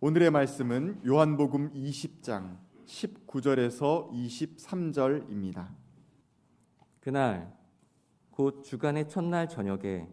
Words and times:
오늘의 0.00 0.30
말씀은 0.30 1.00
요한복음 1.04 1.72
20장 1.72 2.56
19절에서 2.86 4.08
23절입니다. 4.12 5.66
그날 7.00 7.52
곧 8.30 8.62
주간의 8.62 9.08
첫날 9.08 9.48
저녁에 9.48 10.06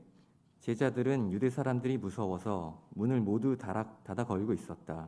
제자들은 0.62 1.32
유대 1.32 1.52
사람들이 1.52 2.00
무서워서 2.00 2.82
문을 2.96 3.22
모두 3.22 3.56
닫아, 3.56 4.24
걸고 4.26 4.54
있었다. 4.54 5.08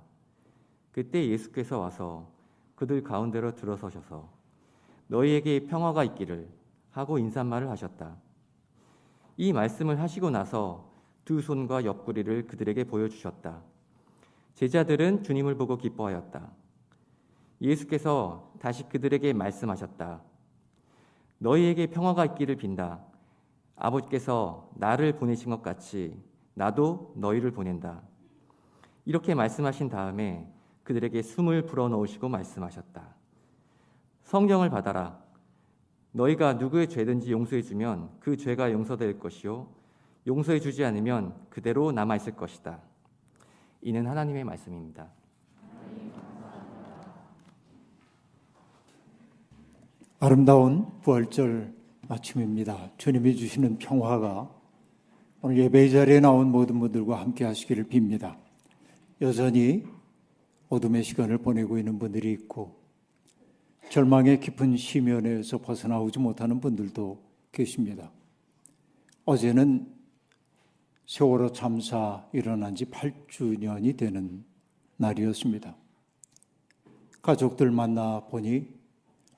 그때 0.91 1.27
예수께서 1.27 1.79
와서 1.79 2.31
그들 2.75 3.01
가운데로 3.01 3.55
들어서셔서 3.55 4.31
너희에게 5.07 5.65
평화가 5.65 6.03
있기를 6.03 6.47
하고 6.91 7.17
인사말을 7.17 7.67
하셨다. 7.71 8.15
이 9.37 9.53
말씀을 9.53 9.99
하시고 9.99 10.29
나서 10.29 10.93
두 11.25 11.41
손과 11.41 11.83
옆구리를 11.83 12.45
그들에게 12.45 12.83
보여주셨다. 12.83 13.76
제자들은 14.57 15.21
주님을 15.21 15.53
보고 15.53 15.77
기뻐하였다. 15.77 16.51
예수께서 17.61 18.51
다시 18.59 18.89
그들에게 18.89 19.32
말씀하셨다. 19.33 20.23
너희에게 21.37 21.86
평화가 21.91 22.25
있기를 22.25 22.55
빈다. 22.55 23.05
아버지께서 23.75 24.71
나를 24.73 25.19
보내신 25.19 25.51
것 25.51 25.61
같이 25.61 26.19
나도 26.55 27.13
너희를 27.18 27.51
보낸다. 27.51 28.01
이렇게 29.05 29.35
말씀하신 29.35 29.89
다음에 29.89 30.51
그들에게 30.82 31.21
숨을 31.21 31.68
불어넣으시고 31.68 32.27
말씀하셨다. 32.27 33.16
성령을 34.23 34.71
받아라. 34.71 35.21
너희가 36.13 36.53
누구의 36.53 36.89
죄든지 36.89 37.31
용서해 37.31 37.61
주면 37.61 38.09
그 38.19 38.35
죄가 38.35 38.71
용서될 38.71 39.19
것이요 39.19 39.67
용서해 40.25 40.59
주지 40.59 40.83
않으면 40.83 41.35
그대로 41.52 41.91
남아 41.91 42.16
있을 42.16 42.35
것이다. 42.35 42.81
이는 43.81 44.05
하나님의 44.05 44.44
말씀입니다. 44.44 45.09
아름다운 50.19 50.88
부활절 51.02 51.73
아침입니다. 52.09 52.91
주님이 52.97 53.35
주시는 53.35 53.77
평화가 53.77 54.49
오늘 55.41 55.57
예배 55.57 55.89
자리에 55.89 56.19
나온 56.19 56.52
모든 56.52 56.79
분들과 56.79 57.21
함께 57.21 57.45
하시기를 57.45 57.85
빕니다. 57.85 58.35
여전히 59.21 59.85
어둠의 60.69 61.03
시간을 61.03 61.37
보내고 61.37 61.77
있는 61.77 61.99
분들이 61.99 62.31
있고 62.31 62.75
절망의 63.89 64.39
깊은 64.39 64.75
심연에서 64.75 65.59
벗어나오지 65.59 66.19
못하는 66.19 66.59
분들도 66.59 67.21
계십니다. 67.52 68.11
어제는 69.25 69.96
세월호 71.08 71.53
참사 71.53 72.27
일어난 72.33 72.75
지 72.75 72.83
8주년이 72.86 73.95
되는 73.95 74.44
날이었습니다. 74.97 75.73
가족들 77.22 77.72
만나 77.72 78.25
보니 78.27 78.67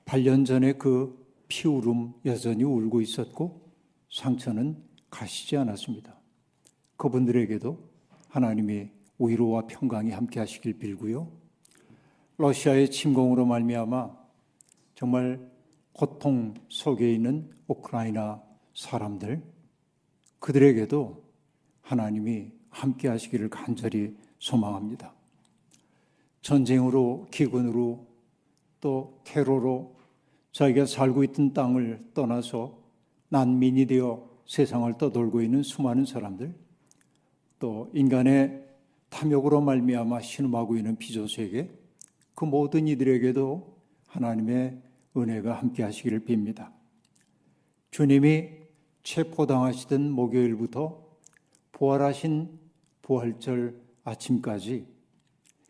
8년 0.05 0.47
전에 0.47 0.73
그 0.73 1.27
피울음 1.47 2.13
여전히 2.25 2.63
울고 2.63 3.01
있었고 3.01 3.69
상처는 4.11 4.81
가시지 5.11 5.57
않았습니다. 5.57 6.15
그분들에게도 6.97 7.77
하나님의 8.29 8.91
위로와 9.19 9.67
평강이 9.67 10.09
함께 10.09 10.39
하시길 10.39 10.79
빌고요. 10.79 11.31
러시아의 12.37 12.89
침공으로 12.89 13.45
말미암아 13.45 14.17
정말 14.95 15.39
고통 15.93 16.55
속에 16.67 17.13
있는 17.13 17.51
우크라이나 17.67 18.41
사람들 18.73 19.43
그들에게도 20.39 21.28
하나님이 21.89 22.51
함께 22.69 23.07
하시기를 23.07 23.49
간절히 23.49 24.15
소망합니다. 24.37 25.11
전쟁으로 26.43 27.27
기근으로 27.31 28.05
또 28.79 29.19
테러로 29.23 29.95
자기가 30.51 30.85
살고 30.85 31.23
있던 31.23 31.53
땅을 31.53 32.11
떠나서 32.13 32.77
난민이 33.29 33.87
되어 33.87 34.29
세상을 34.45 34.99
떠돌고 34.99 35.41
있는 35.41 35.63
수많은 35.63 36.05
사람들 36.05 36.53
또 37.57 37.89
인간의 37.95 38.67
탐욕으로 39.09 39.59
말미암아 39.61 40.21
신음하고 40.21 40.77
있는 40.77 40.95
비조세계 40.95 41.71
그 42.35 42.45
모든 42.45 42.87
이들에게도 42.87 43.77
하나님의 44.05 44.79
은혜가 45.17 45.55
함께 45.55 45.81
하시기를 45.81 46.19
빕니다. 46.25 46.71
주님이 47.89 48.49
체포당하시던 49.01 50.11
목요일부터 50.11 51.08
부활하신 51.79 52.59
부활절 53.01 53.81
아침까지 54.03 54.85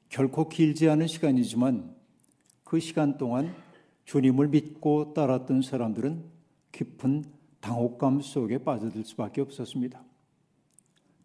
결코 0.10 0.50
길지 0.50 0.90
않은 0.90 1.06
시간이지만 1.06 1.96
그 2.64 2.80
시간 2.80 3.20
동안 3.20 3.54
주님을 4.06 4.48
믿고 4.48 5.14
따랐던 5.14 5.62
사람들은 5.62 6.26
깊은 6.72 7.26
당혹감 7.60 8.22
속에 8.22 8.58
빠져들 8.64 9.06
수밖에 9.06 9.42
없었습니다. 9.42 10.04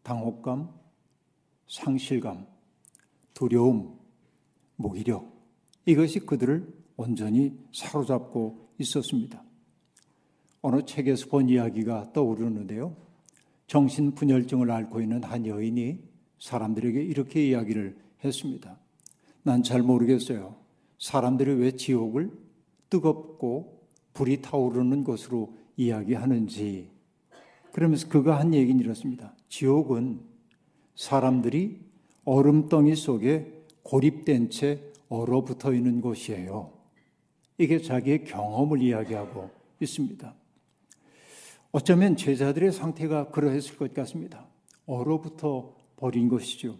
당혹감, 0.02 0.70
상실감, 1.66 2.46
두려움, 3.32 3.98
무기력, 4.76 5.32
이것이 5.86 6.20
그들을 6.20 6.70
온전히 6.98 7.58
사로잡고 7.72 8.68
있었습니다. 8.78 9.42
어느 10.60 10.84
책에서 10.84 11.28
본 11.30 11.48
이야기가 11.48 12.12
떠오르는데요. 12.12 13.13
정신분열증을 13.66 14.70
앓고 14.70 15.00
있는 15.00 15.22
한 15.24 15.46
여인이 15.46 15.98
사람들에게 16.38 17.02
이렇게 17.02 17.46
이야기를 17.48 17.96
했습니다. 18.24 18.78
난 19.42 19.62
잘 19.62 19.82
모르겠어요. 19.82 20.56
사람들이 20.98 21.52
왜 21.54 21.72
지옥을 21.72 22.30
뜨겁고 22.88 23.82
불이 24.14 24.40
타오르는 24.42 25.04
것으로 25.04 25.54
이야기하는지 25.76 26.88
그러면서 27.72 28.08
그가 28.08 28.38
한 28.38 28.54
얘기는 28.54 28.78
이렇습니다. 28.82 29.34
지옥은 29.48 30.20
사람들이 30.94 31.80
얼음덩이 32.24 32.94
속에 32.94 33.64
고립된 33.82 34.50
채 34.50 34.80
얼어붙어 35.08 35.74
있는 35.74 36.00
곳이에요. 36.00 36.72
이게 37.58 37.80
자기의 37.80 38.24
경험을 38.24 38.80
이야기하고 38.80 39.50
있습니다. 39.80 40.34
어쩌면 41.74 42.14
제자들의 42.16 42.70
상태가 42.70 43.30
그러했을 43.30 43.76
것 43.76 43.92
같습니다. 43.92 44.46
얼어붙어 44.86 45.74
버린 45.96 46.28
것이죠. 46.28 46.78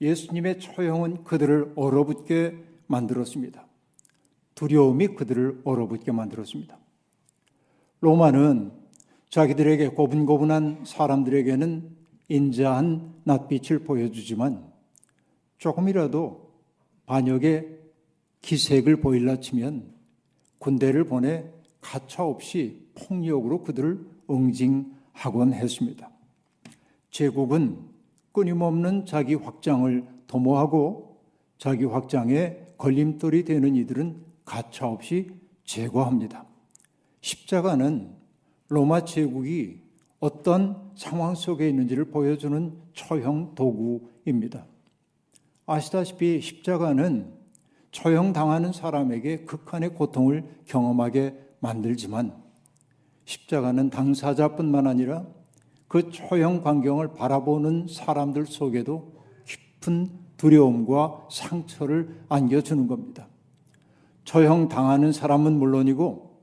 예수님의 0.00 0.58
처형은 0.58 1.22
그들을 1.22 1.74
얼어붙게 1.76 2.56
만들었습니다. 2.88 3.68
두려움이 4.56 5.14
그들을 5.14 5.60
얼어붙게 5.62 6.10
만들었습니다. 6.10 6.76
로마는 8.00 8.72
자기들에게 9.28 9.90
고분고분한 9.90 10.86
사람들에게는 10.86 11.96
인자한 12.26 13.14
낯빛을 13.22 13.84
보여주지만 13.84 14.72
조금이라도 15.58 16.52
반역의 17.06 17.78
기색을 18.42 19.02
보일라 19.02 19.38
치면 19.38 19.94
군대를 20.58 21.04
보내 21.04 21.44
가차없이 21.80 22.89
폭력으로 23.00 23.62
그들을 23.62 24.04
응징하곤 24.30 25.52
했습니다. 25.54 26.10
제국은 27.10 27.78
끊임없는 28.32 29.06
자기 29.06 29.34
확장을 29.34 30.06
도모하고 30.26 31.18
자기 31.58 31.84
확장에 31.84 32.56
걸림돌이 32.78 33.44
되는 33.44 33.76
이들은 33.76 34.24
가차없이 34.44 35.30
제거합니다. 35.64 36.44
십자가는 37.20 38.14
로마 38.68 39.04
제국이 39.04 39.82
어떤 40.20 40.90
상황 40.94 41.34
속에 41.34 41.68
있는지를 41.68 42.06
보여주는 42.06 42.72
처형 42.94 43.54
도구입니다. 43.54 44.66
아시다시피 45.66 46.40
십자가는 46.40 47.32
처형당하는 47.90 48.72
사람에게 48.72 49.44
극한의 49.44 49.94
고통을 49.94 50.44
경험하게 50.66 51.34
만들지만 51.60 52.34
십자가는 53.30 53.90
당사자뿐만 53.90 54.88
아니라 54.88 55.24
그 55.86 56.10
처형 56.10 56.62
광경을 56.62 57.14
바라보는 57.14 57.86
사람들 57.88 58.46
속에도 58.46 59.14
깊은 59.46 60.10
두려움과 60.36 61.28
상처를 61.30 62.22
안겨주는 62.28 62.88
겁니다. 62.88 63.28
처형 64.24 64.68
당하는 64.68 65.12
사람은 65.12 65.52
물론이고 65.52 66.40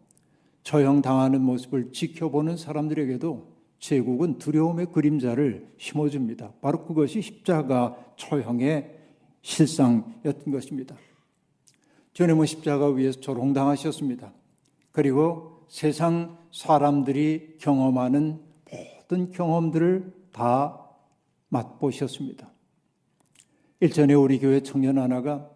처형 0.63 1.01
당하는 1.01 1.41
모습을 1.41 1.91
지켜보는 1.91 2.55
사람들에게도 2.55 3.57
제국은 3.79 4.37
두려움의 4.37 4.87
그림자를 4.87 5.69
심어줍니다. 5.77 6.53
바로 6.61 6.85
그것이 6.85 7.21
십자가 7.21 7.97
처형의 8.15 8.95
실상이었던 9.41 10.51
것입니다. 10.51 10.95
주님은 12.13 12.45
십자가 12.45 12.87
위에서 12.87 13.19
조롱당하셨습니다. 13.19 14.33
그리고 14.91 15.65
세상 15.67 16.37
사람들이 16.57 17.57
경험하는 17.59 18.41
모든 18.71 19.29
경험들을 19.29 20.11
다 20.31 20.89
맛보셨습니다. 21.49 22.51
일전에 23.79 24.15
우리 24.15 24.39
교회 24.39 24.61
청년 24.61 24.97
하나가 24.97 25.51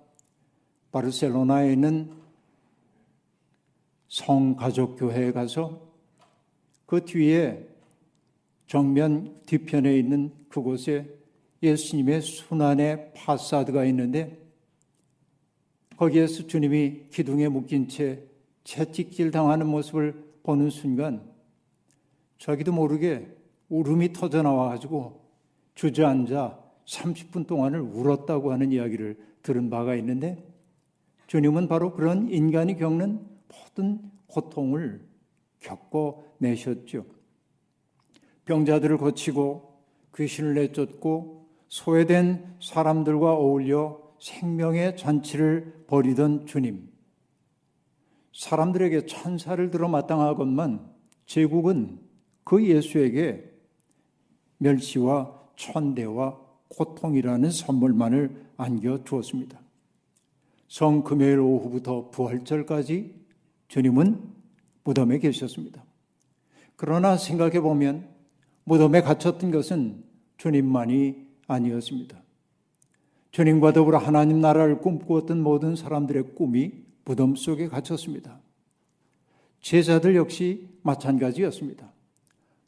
바르셀로나에 0.92 1.74
있는 1.74 2.14
성가족교회에 4.10 5.32
가서 5.32 5.92
그 6.86 7.04
뒤에 7.04 7.68
정면 8.68 9.42
뒤편에 9.48 9.98
있는 9.98 10.32
그곳에 10.50 11.18
예수님의 11.64 12.22
순환의 12.22 13.14
파사드가 13.16 13.86
있는데 13.86 14.40
거기에서 15.98 16.46
주님이 16.46 17.08
기둥에 17.10 17.48
묶인 17.48 17.88
채 17.88 18.24
채찍질 18.64 19.32
당하는 19.32 19.66
모습을 19.66 20.31
보는 20.44 20.70
순간 20.70 21.22
자기도 22.38 22.72
모르게 22.72 23.36
울음이 23.70 24.14
터져 24.14 24.42
나와가지고 24.42 25.22
주저앉아 25.76 26.60
30분 26.86 27.48
동안을 27.48 27.80
울었다고 27.80 28.52
하는 28.52 28.72
이야기를 28.72 29.18
들은 29.44 29.70
바가 29.70 29.96
있는데 29.96 30.44
주님은 31.28 31.68
바로 31.68 31.94
그런 31.94 32.28
인간이 32.30 32.78
겪는 32.78 33.26
모든 33.48 34.00
고통을 34.28 35.02
겪고 35.60 36.26
내셨죠. 36.40 37.06
병자들을 38.46 38.98
고치고 38.98 39.82
귀신을 40.16 40.56
내쫓고 40.56 41.48
소외된 41.70 42.58
사람들과 42.60 43.34
어울려 43.34 44.02
생명의 44.20 44.98
잔치를 44.98 45.86
벌이던 45.88 46.46
주님. 46.46 46.91
사람들에게 48.34 49.06
천사를 49.06 49.70
들어 49.70 49.88
마땅하건만 49.88 50.90
제국은 51.26 52.00
그 52.44 52.66
예수에게 52.66 53.52
멸시와 54.58 55.40
천대와 55.56 56.40
고통이라는 56.70 57.52
선물만을 57.52 58.46
안겨 58.58 59.04
주었습니다. 59.04 59.60
성 60.68 61.04
금요일 61.04 61.40
오후부터 61.40 62.10
부활절까지 62.12 63.14
주님은 63.68 64.22
무덤에 64.84 65.20
계셨습니다. 65.20 65.84
그러나 66.76 67.18
생각해 67.18 67.60
보면 67.60 68.08
무덤에 68.64 69.02
갇혔던 69.02 69.52
것은 69.52 70.04
주님만이 70.38 71.28
아니었습니다. 71.48 72.22
주님과 73.32 73.74
더불어 73.74 73.98
하나님 73.98 74.42
나라를 74.42 74.80
꿈꾸었던 74.80 75.42
모든 75.42 75.76
사람들의 75.76 76.36
꿈이 76.36 76.81
무덤 77.06 77.36
속에 77.36 77.68
갇혔습니다. 77.68 78.40
제자들 79.62 80.16
역시 80.16 80.70
마찬가지였습니다. 80.82 81.92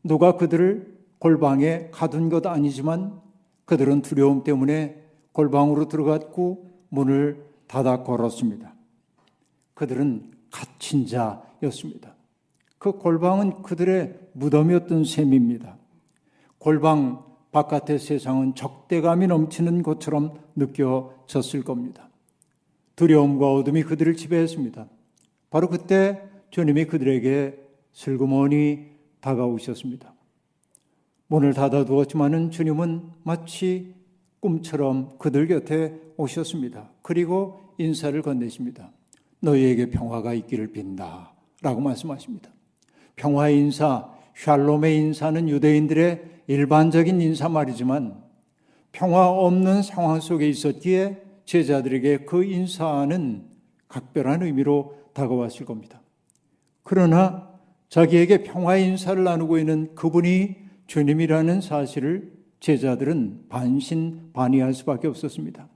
누가 0.04 0.38
그들을 0.38 0.98
골방에 1.20 1.90
가둔 1.92 2.30
것 2.30 2.46
아니지만 2.46 3.22
그들은 3.66 4.02
두려움 4.02 4.44
때문에 4.44 5.02
골방으로 5.32 5.88
들어갔고 5.88 6.70
문을 6.90 7.46
닫아 7.68 8.04
걸었습니다. 8.04 8.76
그들은 9.74 10.32
갇힌 10.52 11.08
자였습니다. 11.08 12.16
그 12.78 12.92
골방은 12.92 13.64
그들의 13.64 14.20
무덤이었던 14.34 15.06
셈입니다. 15.06 15.78
골방 16.58 17.24
바깥의 17.52 18.00
세상은 18.00 18.56
적대감이 18.56 19.28
넘치는 19.28 19.84
것처럼 19.84 20.34
느껴졌을 20.56 21.64
겁니다. 21.64 22.10
두려움과 22.96 23.54
어둠이 23.54 23.84
그들을 23.84 24.16
지배했습니다. 24.16 24.88
바로 25.50 25.70
그때 25.70 26.22
주님이 26.50 26.86
그들에게 26.86 27.58
슬그머니 27.92 28.88
다가오셨습니다. 29.20 30.14
문을 31.28 31.54
닫아두었지만은 31.54 32.52
주님은 32.52 33.10
마치 33.24 33.94
꿈처럼 34.40 35.18
그들 35.18 35.48
곁에 35.48 36.00
오셨습니다. 36.18 36.92
그리고 37.02 37.62
인사를 37.78 38.22
건네십니다. 38.22 38.92
너희에게 39.40 39.90
평화가 39.90 40.34
있기를 40.34 40.72
빈다. 40.72 41.34
라고 41.62 41.82
말씀하십니다. 41.82 42.52
평화의 43.16 43.58
인사, 43.58 44.10
샬롬의 44.36 44.98
인사는 44.98 45.50
유대인들의 45.50 46.24
일반적인 46.48 47.22
인사말이지만 47.22 48.22
평화 48.92 49.30
없는 49.30 49.82
상황 49.82 50.20
속에 50.20 50.48
있었기에 50.50 51.23
제자들에게 51.46 52.20
그 52.26 52.44
인사는 52.44 53.46
각별한 53.88 54.44
의미로 54.44 54.96
다가왔을 55.14 55.66
겁니다. 55.66 56.02
그러나 56.84 57.50
자기에게 57.90 58.44
평화의 58.44 58.88
인사를 58.88 59.24
나누고 59.24 59.60
있는 59.60 59.94
그분이 59.96 60.56
주님이라는 60.88 61.62
사실을 61.62 62.34
제자들은 62.60 63.46
반신반의할 63.50 64.74
수밖에 64.74 65.08
없었습니다. 65.08 65.68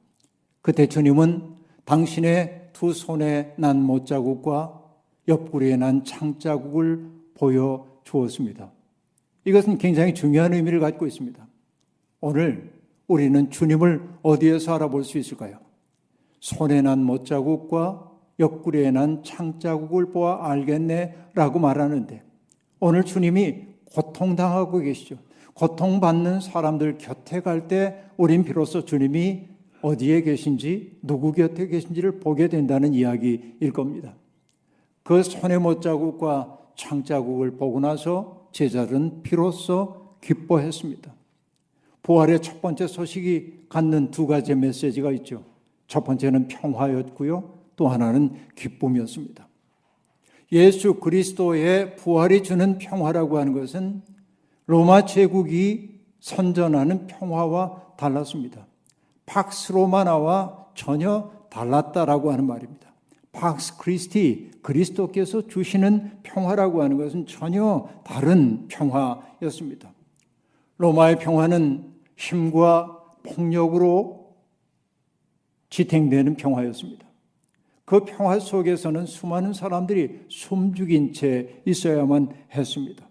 그때 0.62 0.88
주님은 0.88 1.56
당신의 1.86 2.70
두 2.74 2.94
손에 2.94 3.54
난 3.58 3.82
못자국과 3.82 4.82
옆구리에 5.28 5.78
난 5.78 6.04
창자국을 6.04 7.10
보여 7.36 7.88
주었습니다. 8.04 8.72
이것은 9.46 9.78
굉장히 9.78 10.14
중요한 10.14 10.54
의미를 10.54 10.80
갖고 10.80 11.06
있습니다. 11.06 11.48
오늘 12.20 12.77
우리는 13.08 13.50
주님을 13.50 14.02
어디에서 14.22 14.76
알아볼 14.76 15.04
수 15.04 15.18
있을까요? 15.18 15.60
손에 16.40 16.82
난 16.82 17.04
못자국과 17.04 18.12
옆구리에 18.40 18.92
난 18.92 19.24
창자국을 19.24 20.12
보아 20.12 20.50
알겠네 20.52 21.16
라고 21.34 21.60
말하는데 21.60 22.22
오늘 22.80 23.04
주님이 23.04 23.66
고통당하고 23.86 24.80
계시죠. 24.80 25.18
고통받는 25.54 26.40
사람들 26.42 26.98
곁에 27.00 27.42
갈 27.42 27.68
때 27.68 28.04
우린 28.18 28.44
비로소 28.44 28.86
주님이 28.86 29.48
어디에 29.82 30.22
계신지 30.22 31.00
누구 31.02 31.32
곁에 31.32 31.68
계신지를 31.68 32.20
보게 32.20 32.48
된다는 32.48 32.94
이야기일 32.94 33.72
겁니다. 33.74 34.16
그 35.04 35.24
손에 35.24 35.58
못자국과 35.58 36.58
창자국을 36.76 37.58
보고 37.58 37.80
나서 37.80 38.48
제자들은 38.52 39.24
비로소 39.24 40.18
기뻐했습니다. 40.22 41.17
부활의 42.04 42.42
첫 42.42 42.62
번째 42.62 42.88
소식이 42.88 43.66
갖는 43.70 44.12
두 44.12 44.28
가지 44.28 44.56
메시지가 44.56 45.12
있죠. 45.14 45.44
첫 45.88 46.04
번째는 46.04 46.48
평화였고요. 46.48 47.58
또 47.76 47.88
하나는 47.88 48.32
기쁨이었습니다. 48.56 49.48
예수 50.52 50.96
그리스도의 50.96 51.96
부활이 51.98 52.44
주는 52.44 52.78
평화라고 52.78 53.38
하는 53.38 53.54
것은 53.54 54.02
로마 54.66 55.06
제국이 55.06 56.00
선전하는 56.20 57.08
평화와 57.08 57.96
달랐습니다. 57.98 58.66
팍스 59.26 59.74
로마나와 59.74 60.68
전혀 60.74 61.32
달랐다라고 61.50 62.32
하는 62.32 62.48
말입니다. 62.48 62.88
팍스 63.34 63.78
크리스티 63.78 64.52
그리스도께서 64.62 65.48
주시는 65.48 66.20
평화라고 66.24 66.82
하는 66.82 66.98
것은 66.98 67.26
전혀 67.28 67.88
다른 68.04 68.68
평화였습니다. 68.68 69.92
로마의 70.78 71.18
평화는 71.20 71.94
힘과 72.16 73.04
폭력으로 73.24 74.36
지탱되는 75.70 76.36
평화였습니다. 76.36 77.06
그 77.86 78.04
평화 78.04 78.40
속에서는 78.40 79.06
수많은 79.06 79.54
사람들이 79.54 80.26
숨죽인 80.30 81.14
채 81.14 81.62
있어야만 81.66 82.30
했습니다. 82.52 83.08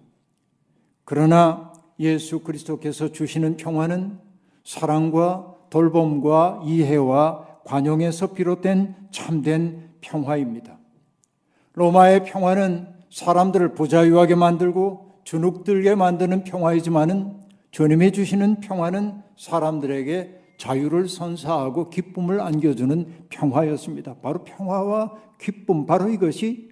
그러나 1.05 1.73
예수 1.99 2.41
그리스도께서 2.41 3.11
주시는 3.11 3.57
평화는 3.57 4.19
사랑과 4.65 5.55
돌봄과 5.71 6.63
이해와 6.65 7.61
관용에서 7.65 8.33
비롯된 8.33 8.95
참된 9.11 9.91
평화입니다. 10.01 10.79
로마의 11.73 12.25
평화는 12.25 12.89
사람들을 13.11 13.75
부자유하게 13.75 14.35
만들고 14.35 15.21
주눅들게 15.25 15.95
만드는 15.95 16.45
평화이지만은 16.45 17.46
주님이 17.77 18.11
주시는 18.11 18.61
평화는 18.61 19.21
사람들에게 19.37 20.41
자유를 20.57 21.11
선사하고 21.11 21.91
기쁨을 21.91 22.41
안겨주는 22.41 23.27
평화였습니다. 23.29 24.15
바로 24.23 24.45
평화와 24.45 25.13
기쁨, 25.39 25.85
바로 25.85 26.09
이것이 26.09 26.71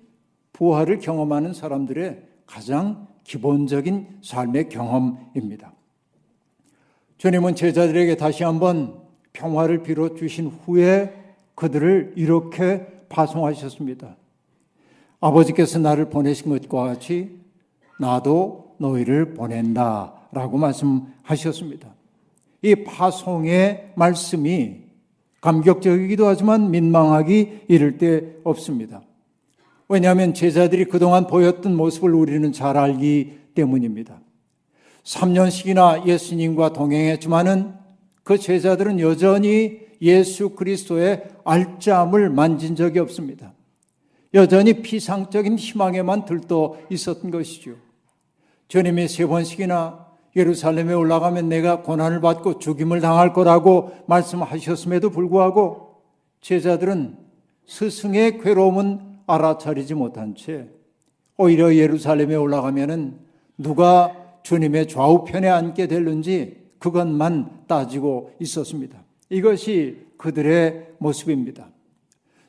부활을 0.54 1.00
경험하는 1.00 1.52
사람들의 1.52 2.22
가장 2.46 3.06
기본적인 3.22 4.20
삶의 4.22 4.70
경험입니다. 4.70 5.74
주님은 7.18 7.54
제자들에게 7.54 8.16
다시 8.16 8.42
한번 8.42 9.02
평화를 9.34 9.82
빌어 9.82 10.14
주신 10.14 10.46
후에 10.46 11.12
그들을 11.54 12.14
이렇게 12.16 12.86
파송하셨습니다. 13.10 14.16
아버지께서 15.20 15.78
나를 15.80 16.08
보내신 16.08 16.48
것과 16.48 16.84
같이 16.84 17.40
나도 18.00 18.76
너희를 18.78 19.34
보낸다. 19.34 20.23
라고 20.34 20.58
말씀하셨습니다. 20.58 21.94
이 22.62 22.74
파송의 22.74 23.92
말씀이 23.94 24.84
감격적이기도 25.40 26.26
하지만 26.26 26.70
민망하기 26.70 27.66
이를 27.68 27.98
데 27.98 28.36
없습니다. 28.44 29.02
왜냐하면 29.88 30.34
제자들이 30.34 30.86
그동안 30.86 31.26
보였던 31.26 31.76
모습을 31.76 32.14
우리는 32.14 32.52
잘 32.52 32.76
알기 32.76 33.38
때문입니다. 33.54 34.20
3년씩이나 35.04 36.06
예수님과 36.06 36.72
동행했지만은 36.72 37.74
그 38.22 38.38
제자들은 38.38 39.00
여전히 39.00 39.80
예수 40.00 40.50
그리스도의 40.50 41.24
알짜함을 41.44 42.30
만진 42.30 42.74
적이 42.74 43.00
없습니다. 43.00 43.52
여전히 44.32 44.82
피상적인 44.82 45.58
희망에만 45.58 46.24
들떠 46.24 46.76
있었던 46.90 47.30
것이죠. 47.30 47.76
주님이 48.68 49.06
세 49.08 49.26
번씩이나 49.26 50.03
예루살렘에 50.36 50.92
올라가면 50.92 51.48
내가 51.48 51.82
고난을 51.82 52.20
받고 52.20 52.58
죽임을 52.58 53.00
당할 53.00 53.32
거라고 53.32 53.92
말씀하셨음에도 54.06 55.10
불구하고 55.10 56.02
제자들은 56.40 57.16
스승의 57.66 58.38
괴로움은 58.38 59.00
알아차리지 59.26 59.94
못한 59.94 60.34
채 60.34 60.68
오히려 61.36 61.74
예루살렘에 61.74 62.34
올라가면은 62.34 63.18
누가 63.56 64.12
주님의 64.42 64.88
좌우편에 64.88 65.48
앉게 65.48 65.86
될는지 65.86 66.64
그것만 66.78 67.64
따지고 67.66 68.32
있었습니다. 68.40 68.98
이것이 69.30 70.06
그들의 70.18 70.88
모습입니다. 70.98 71.68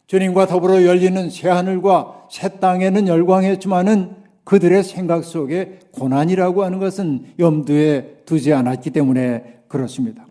주님과 0.07 0.47
더불어 0.47 0.83
열리는 0.83 1.29
새 1.29 1.49
하늘과 1.49 2.27
새 2.29 2.59
땅에는 2.59 3.07
열광했지만은 3.07 4.24
그들의 4.45 4.83
생각 4.83 5.23
속에 5.23 5.79
고난이라고 5.91 6.63
하는 6.63 6.79
것은 6.79 7.33
염두에 7.37 8.21
두지 8.25 8.53
않았기 8.53 8.91
때문에 8.91 9.63
그렇습니다. 9.67 10.25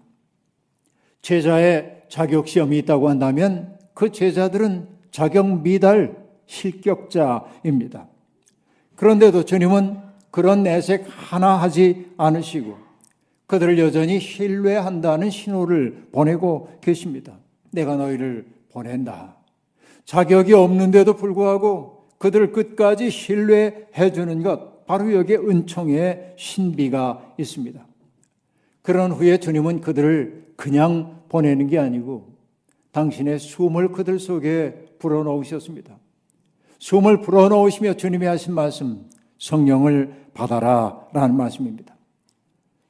제자의 1.21 2.03
자격 2.09 2.49
시험이 2.49 2.79
있다고 2.79 3.09
한다면 3.09 3.77
그 3.93 4.11
제자들은 4.11 4.89
자격 5.11 5.63
미달 5.63 6.17
실격자입니다. 6.47 8.09
그런데도 8.97 9.45
주님은 9.45 9.99
그런 10.31 10.63
내색 10.63 11.07
하나 11.09 11.57
하지 11.57 12.07
않으시고 12.17 12.77
그들을 13.47 13.79
여전히 13.79 14.21
신뢰한다는 14.21 15.31
신호를 15.31 16.09
보내고 16.13 16.71
계십니다. 16.81 17.35
내가 17.71 17.97
너희를 17.97 18.47
보낸다. 18.71 19.37
자격이 20.05 20.53
없는데도 20.53 21.15
불구하고 21.15 21.94
그들을 22.19 22.53
끝까지 22.53 23.11
신뢰해 23.11 24.13
주는 24.13 24.43
것, 24.43 24.87
바로 24.87 25.13
여기에 25.13 25.37
은총의 25.39 26.35
신비가 26.37 27.35
있습니다. 27.39 27.87
그런 28.83 29.13
후에 29.13 29.39
주님은 29.39 29.81
그들을 29.81 30.53
그냥 30.57 31.23
보내는 31.29 31.69
게 31.69 31.79
아니고 31.79 32.35
당신의 32.93 33.39
숨을 33.39 33.93
그들 33.93 34.19
속에 34.19 34.97
불어넣으셨습니다. 34.99 35.97
숨을 36.79 37.23
불어넣으시며 37.23 37.95
주님이 37.95 38.27
하신 38.27 38.55
말씀, 38.55 39.09
성령을 39.39 40.27
받아라 40.35 41.01
라는 41.13 41.37
말씀입니다. 41.37 41.97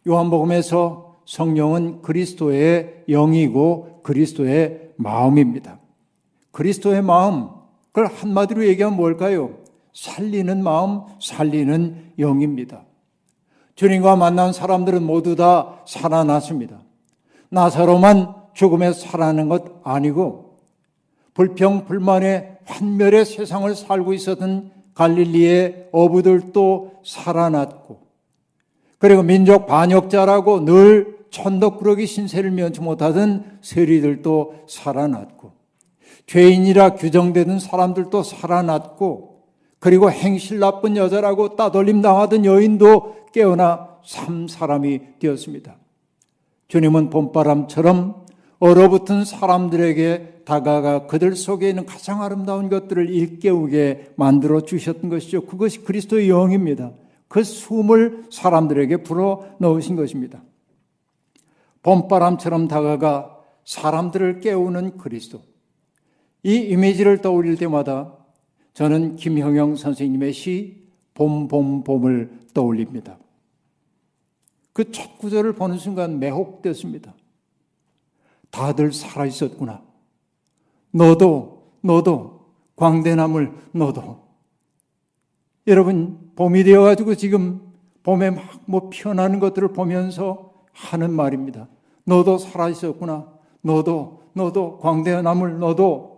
요한복음에서 0.06 1.20
성령은 1.26 2.02
그리스도의 2.02 3.04
영이고 3.08 4.00
그리스도의 4.02 4.92
마음입니다. 4.96 5.78
그리스도의 6.50 7.02
마음, 7.02 7.48
그걸 7.94 8.06
한마디로 8.06 8.66
얘기하면 8.66 8.96
뭘까요? 8.96 9.54
살리는 9.92 10.64
마음, 10.64 11.02
살리는 11.20 12.14
영입니다. 12.18 12.82
주님과 13.76 14.16
만난 14.16 14.52
사람들은 14.52 15.04
모두 15.04 15.36
다 15.36 15.80
살아났습니다. 15.86 16.80
나사로만 17.50 18.34
죽음에 18.52 18.92
살아나는 18.92 19.48
것 19.48 19.80
아니고 19.84 20.58
불평 21.34 21.84
불만의 21.84 22.58
환멸의 22.64 23.24
세상을 23.24 23.72
살고 23.72 24.12
있었던 24.12 24.72
갈릴리의 24.94 25.90
어부들도 25.92 26.94
살아났고 27.04 28.00
그리고 28.98 29.22
민족 29.22 29.66
반역자라고 29.66 30.64
늘 30.64 31.18
천덕꾸러기 31.30 32.06
신세를 32.06 32.50
면치 32.50 32.80
못하던 32.80 33.58
세리들도 33.60 34.64
살아났고 34.66 35.52
죄인이라 36.26 36.94
규정되던 36.94 37.58
사람들도 37.58 38.22
살아났고 38.22 39.42
그리고 39.78 40.10
행실 40.10 40.58
나쁜 40.58 40.96
여자라고 40.96 41.56
따돌림 41.56 42.00
당하던 42.00 42.44
여인도 42.44 43.26
깨어나 43.32 43.98
삼 44.04 44.48
사람이 44.48 45.18
되었습니다. 45.18 45.76
주님은 46.68 47.10
봄바람처럼 47.10 48.24
얼어붙은 48.58 49.24
사람들에게 49.24 50.42
다가가 50.44 51.06
그들 51.06 51.36
속에 51.36 51.68
있는 51.68 51.84
가장 51.84 52.22
아름다운 52.22 52.68
것들을 52.68 53.10
일깨우게 53.10 54.12
만들어 54.16 54.62
주셨던 54.62 55.10
것이죠. 55.10 55.42
그것이 55.42 55.84
그리스도의 55.84 56.30
영입니다. 56.30 56.92
그 57.28 57.42
숨을 57.42 58.26
사람들에게 58.30 58.98
불어 58.98 59.44
넣으신 59.58 59.96
것입니다. 59.96 60.42
봄바람처럼 61.82 62.68
다가가 62.68 63.38
사람들을 63.64 64.40
깨우는 64.40 64.96
그리스도. 64.98 65.42
이 66.44 66.56
이미지를 66.56 67.20
떠올릴 67.20 67.56
때마다 67.56 68.16
저는 68.74 69.16
김형영 69.16 69.76
선생님의 69.76 70.32
시 70.32 70.84
봄, 71.14 71.48
봄, 71.48 71.82
봄을 71.84 72.38
떠올립니다. 72.54 73.18
그 74.72 74.90
첫 74.90 75.18
구절을 75.18 75.54
보는 75.54 75.78
순간 75.78 76.18
매혹됐습니다. 76.18 77.14
다들 78.50 78.92
살아 78.92 79.24
있었구나. 79.26 79.82
너도, 80.90 81.72
너도, 81.80 82.46
광대나물, 82.76 83.52
너도. 83.72 84.24
여러분, 85.66 86.32
봄이 86.36 86.64
되어가지고 86.64 87.14
지금 87.14 87.72
봄에 88.02 88.30
막 88.30 88.60
뭐 88.66 88.90
피어나는 88.90 89.40
것들을 89.40 89.72
보면서 89.72 90.52
하는 90.72 91.12
말입니다. 91.12 91.68
너도 92.04 92.38
살아 92.38 92.68
있었구나. 92.68 93.32
너도, 93.62 94.22
너도, 94.34 94.78
광대나물, 94.78 95.58
너도. 95.58 96.13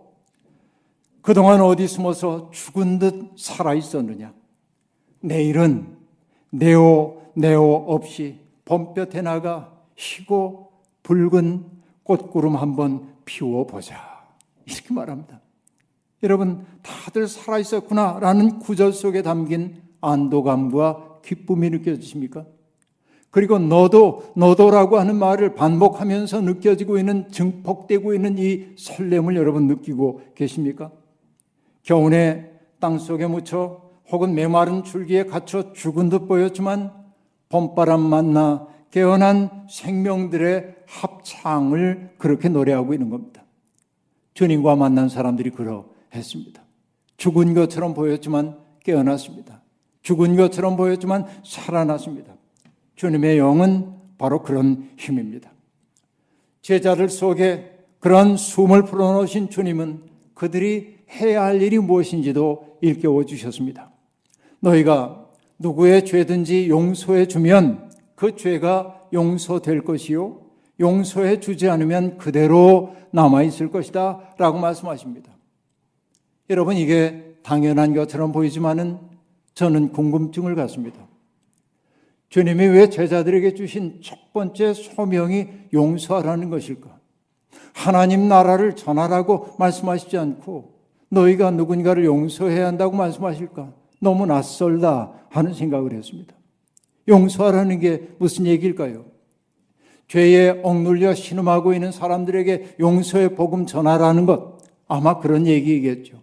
그동안 1.27 1.59
어디 1.59 1.89
숨어서 1.89 2.51
죽은 2.51 2.99
듯 2.99 3.33
살아 3.35 3.73
있었느냐. 3.73 4.33
내일은 5.19 5.97
네오, 6.51 7.21
네오 7.33 7.83
없이 7.89 8.39
봄볕에 8.63 9.21
나가 9.23 9.77
희고 9.97 10.71
붉은 11.03 11.65
꽃구름 12.03 12.55
한번 12.55 13.13
피워보자. 13.25 13.97
이렇게 14.65 14.93
말합니다. 14.93 15.41
여러분, 16.23 16.65
다들 16.81 17.27
살아있었구나. 17.27 18.19
라는 18.21 18.59
구절 18.59 18.93
속에 18.93 19.21
담긴 19.21 19.81
안도감과 19.99 21.19
기쁨이 21.25 21.69
느껴지십니까? 21.71 22.45
그리고 23.31 23.59
너도, 23.59 24.31
너도라고 24.37 24.97
하는 24.97 25.17
말을 25.17 25.55
반복하면서 25.55 26.39
느껴지고 26.39 26.97
있는, 26.97 27.29
증폭되고 27.31 28.13
있는 28.13 28.37
이 28.37 28.77
설렘을 28.77 29.35
여러분 29.35 29.67
느끼고 29.67 30.21
계십니까? 30.33 30.89
겨우내 31.87 32.51
땅 32.81 32.99
속에 32.99 33.27
묻혀 33.27 33.81
혹은 34.11 34.35
메마른 34.35 34.83
줄기에 34.83 35.23
갇혀 35.23 35.71
죽은 35.71 36.09
듯 36.09 36.27
보였지만 36.27 36.91
봄바람 37.47 38.01
만나 38.01 38.67
깨어난 38.91 39.67
생명들의 39.69 40.75
합창을 40.85 42.15
그렇게 42.17 42.49
노래하고 42.49 42.93
있는 42.93 43.09
겁니다. 43.09 43.45
주님과 44.33 44.75
만난 44.75 45.07
사람들이 45.07 45.51
그러했습니다. 45.51 46.61
죽은 47.15 47.53
것처럼 47.53 47.93
보였지만 47.93 48.57
깨어났습니다. 48.83 49.61
죽은 50.01 50.35
것처럼 50.35 50.75
보였지만 50.75 51.25
살아났습니다. 51.45 52.33
주님의 52.95 53.37
영은 53.37 53.93
바로 54.17 54.43
그런 54.43 54.89
힘입니다. 54.97 55.51
제자들 56.61 57.07
속에 57.07 57.77
그런 57.99 58.35
숨을 58.35 58.83
불어넣으신 58.83 59.49
주님은 59.49 60.03
그들이 60.33 60.96
해야 61.11 61.43
할 61.43 61.61
일이 61.61 61.79
무엇인지도 61.79 62.77
일깨워 62.81 63.25
주셨습니다. 63.25 63.91
너희가 64.59 65.25
누구의 65.59 66.05
죄든지 66.05 66.69
용서해 66.69 67.27
주면 67.27 67.91
그 68.15 68.35
죄가 68.35 69.01
용서될 69.13 69.83
것이요. 69.83 70.41
용서해 70.79 71.39
주지 71.39 71.69
않으면 71.69 72.17
그대로 72.17 72.95
남아 73.11 73.43
있을 73.43 73.71
것이다. 73.71 74.35
라고 74.37 74.59
말씀하십니다. 74.59 75.31
여러분, 76.49 76.77
이게 76.77 77.35
당연한 77.43 77.93
것처럼 77.93 78.31
보이지만은 78.31 78.99
저는 79.53 79.91
궁금증을 79.91 80.55
갖습니다. 80.55 81.07
주님이 82.29 82.67
왜 82.67 82.89
제자들에게 82.89 83.53
주신 83.55 84.01
첫 84.03 84.33
번째 84.33 84.73
소명이 84.73 85.47
용서하라는 85.73 86.49
것일까? 86.49 86.99
하나님 87.73 88.27
나라를 88.27 88.75
전하라고 88.75 89.55
말씀하시지 89.57 90.17
않고 90.17 90.76
너희가 91.09 91.51
누군가를 91.51 92.05
용서해야 92.05 92.67
한다고 92.67 92.95
말씀하실까? 92.95 93.73
너무 93.99 94.25
낯설다 94.25 95.13
하는 95.29 95.53
생각을 95.53 95.93
했습니다. 95.93 96.35
용서하라는 97.07 97.79
게 97.79 98.09
무슨 98.19 98.45
얘기일까요? 98.45 99.05
죄에 100.07 100.61
억눌려 100.63 101.13
신음하고 101.13 101.73
있는 101.73 101.91
사람들에게 101.91 102.75
용서의 102.79 103.35
복음 103.35 103.65
전하라는 103.65 104.25
것, 104.25 104.57
아마 104.87 105.19
그런 105.19 105.47
얘기이겠죠. 105.47 106.21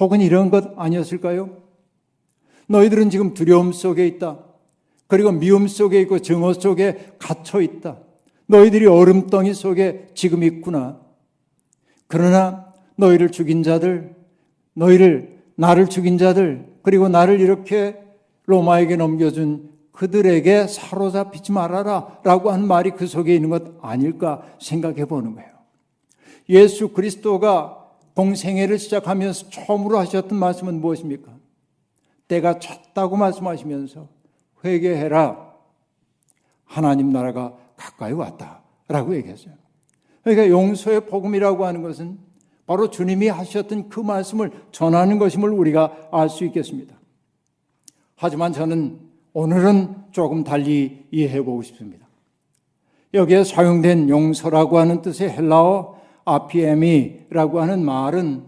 혹은 0.00 0.20
이런 0.20 0.50
것 0.50 0.72
아니었을까요? 0.76 1.58
너희들은 2.68 3.10
지금 3.10 3.34
두려움 3.34 3.72
속에 3.72 4.06
있다. 4.06 4.38
그리고 5.06 5.30
미움 5.30 5.68
속에 5.68 6.00
있고 6.02 6.20
증오 6.20 6.54
속에 6.54 7.14
갇혀 7.18 7.60
있다. 7.60 7.98
너희들이 8.46 8.86
얼음덩이 8.86 9.52
속에 9.52 10.08
지금 10.14 10.42
있구나. 10.42 11.00
그러나 12.06 12.71
너희를 12.96 13.30
죽인 13.30 13.62
자들, 13.62 14.14
너희를 14.74 15.42
나를 15.54 15.88
죽인 15.88 16.18
자들, 16.18 16.66
그리고 16.82 17.08
나를 17.08 17.40
이렇게 17.40 18.02
로마에게 18.46 18.96
넘겨준 18.96 19.70
그들에게 19.92 20.66
사로잡히지 20.66 21.52
말아라 21.52 22.18
라고 22.24 22.50
한 22.50 22.66
말이 22.66 22.90
그 22.90 23.06
속에 23.06 23.34
있는 23.34 23.50
것 23.50 23.62
아닐까 23.82 24.42
생각해 24.60 25.04
보는 25.04 25.34
거예요. 25.34 25.50
예수 26.48 26.88
그리스도가 26.88 27.78
공생애를 28.14 28.78
시작하면서 28.78 29.50
처음으로 29.50 29.98
하셨던 29.98 30.38
말씀은 30.38 30.80
무엇입니까? 30.80 31.32
때가 32.28 32.58
찼다고 32.58 33.16
말씀하시면서 33.16 34.08
회개해라. 34.64 35.52
하나님 36.64 37.10
나라가 37.10 37.54
가까이 37.76 38.12
왔다. 38.12 38.62
라고 38.88 39.14
얘기했어요. 39.16 39.54
그러니까 40.22 40.48
용서의 40.48 41.06
복음이라고 41.06 41.64
하는 41.64 41.82
것은 41.82 42.18
바로 42.66 42.90
주님이 42.90 43.28
하셨던 43.28 43.88
그 43.88 44.00
말씀을 44.00 44.50
전하는 44.70 45.18
것임을 45.18 45.50
우리가 45.50 46.08
알 46.12 46.28
수 46.28 46.44
있겠습니다. 46.44 46.96
하지만 48.16 48.52
저는 48.52 49.00
오늘은 49.32 49.96
조금 50.12 50.44
달리 50.44 51.06
이해해 51.10 51.42
보고 51.42 51.62
싶습니다. 51.62 52.06
여기에 53.14 53.44
사용된 53.44 54.08
용서라고 54.08 54.78
하는 54.78 55.02
뜻의 55.02 55.30
헬라어 55.30 56.00
아피에미라고 56.24 57.60
하는 57.60 57.84
말은 57.84 58.44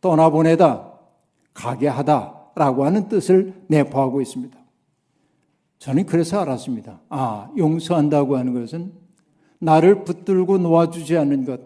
떠나보내다, 0.00 0.92
가게 1.54 1.88
하다라고 1.88 2.84
하는 2.84 3.08
뜻을 3.08 3.54
내포하고 3.68 4.20
있습니다. 4.20 4.58
저는 5.78 6.06
그래서 6.06 6.40
알았습니다. 6.40 7.00
아, 7.08 7.50
용서한다고 7.56 8.36
하는 8.36 8.54
것은 8.54 8.92
나를 9.58 10.04
붙들고 10.04 10.58
놓아주지 10.58 11.16
않는 11.18 11.44
것, 11.44 11.60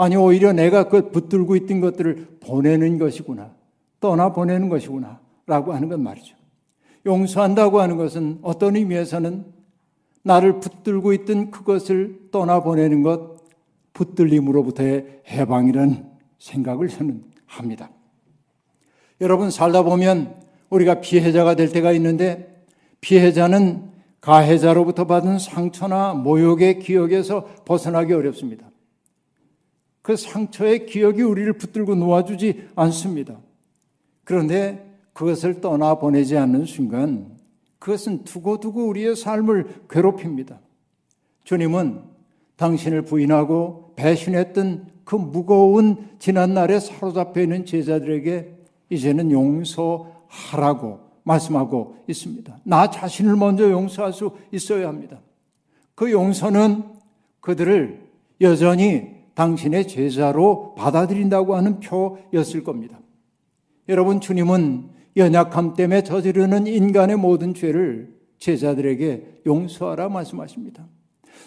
아니, 0.00 0.16
오히려 0.16 0.54
내가 0.54 0.88
그 0.88 1.10
붙들고 1.10 1.56
있던 1.56 1.80
것들을 1.80 2.38
보내는 2.40 2.98
것이구나. 2.98 3.54
떠나 4.00 4.32
보내는 4.32 4.70
것이구나. 4.70 5.20
라고 5.46 5.74
하는 5.74 5.90
건 5.90 6.02
말이죠. 6.02 6.34
용서한다고 7.04 7.82
하는 7.82 7.98
것은 7.98 8.38
어떤 8.40 8.76
의미에서는 8.76 9.44
나를 10.22 10.60
붙들고 10.60 11.12
있던 11.12 11.50
그것을 11.50 12.28
떠나 12.30 12.62
보내는 12.62 13.02
것, 13.02 13.36
붙들림으로부터의 13.92 15.20
해방이라는 15.28 16.06
생각을 16.38 16.88
저는 16.88 17.22
합니다. 17.44 17.90
여러분 19.20 19.50
살다 19.50 19.82
보면 19.82 20.34
우리가 20.70 21.02
피해자가 21.02 21.56
될 21.56 21.70
때가 21.72 21.92
있는데 21.92 22.64
피해자는 23.02 23.90
가해자로부터 24.22 25.06
받은 25.06 25.38
상처나 25.38 26.14
모욕의 26.14 26.78
기억에서 26.78 27.46
벗어나기 27.66 28.14
어렵습니다. 28.14 28.69
그 30.02 30.16
상처의 30.16 30.86
기억이 30.86 31.22
우리를 31.22 31.52
붙들고 31.54 31.94
놓아주지 31.94 32.68
않습니다. 32.74 33.38
그런데 34.24 34.90
그것을 35.12 35.60
떠나보내지 35.60 36.36
않는 36.36 36.64
순간 36.64 37.36
그것은 37.78 38.24
두고두고 38.24 38.86
우리의 38.86 39.16
삶을 39.16 39.84
괴롭힙니다. 39.88 40.60
주님은 41.44 42.02
당신을 42.56 43.02
부인하고 43.02 43.94
배신했던 43.96 44.86
그 45.04 45.16
무거운 45.16 46.08
지난날에 46.18 46.78
사로잡혀 46.78 47.40
있는 47.40 47.64
제자들에게 47.66 48.54
이제는 48.90 49.30
용서하라고 49.30 51.00
말씀하고 51.22 51.96
있습니다. 52.06 52.58
나 52.64 52.90
자신을 52.90 53.36
먼저 53.36 53.70
용서할 53.70 54.12
수 54.12 54.32
있어야 54.52 54.88
합니다. 54.88 55.20
그 55.94 56.10
용서는 56.12 56.84
그들을 57.40 58.08
여전히 58.40 59.19
당신의 59.40 59.88
제자로 59.88 60.74
받아들인다고 60.74 61.56
하는 61.56 61.80
표였을 61.80 62.62
겁니다. 62.62 63.00
여러분, 63.88 64.20
주님은 64.20 64.90
연약함 65.16 65.72
때문에 65.72 66.04
저지르는 66.04 66.66
인간의 66.66 67.16
모든 67.16 67.54
죄를 67.54 68.14
제자들에게 68.38 69.40
용서하라 69.46 70.10
말씀하십니다. 70.10 70.86